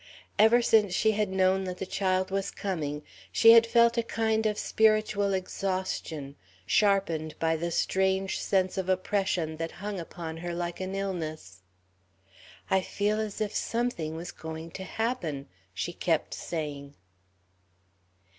[0.39, 4.47] Ever since she had known that the child was coming she had felt a kind
[4.47, 10.79] of spiritual exhaustion, sharpened by the strange sense of oppression that hung upon her like
[10.81, 11.61] an illness.
[12.67, 16.95] "I feel as if something was going to happen," she kept saying.